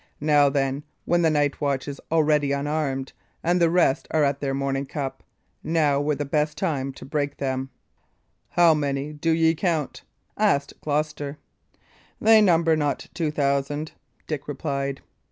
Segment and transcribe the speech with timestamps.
[0.19, 3.13] Now, then, when the night watch is already unarmed,
[3.43, 5.21] and the rest are at their morning cup
[5.63, 7.69] now were the time to break them."
[8.49, 10.01] "How many do ye count?"
[10.35, 11.37] asked Gloucester.
[12.19, 13.91] "They number not two thousand,"
[14.25, 15.01] Dick replied.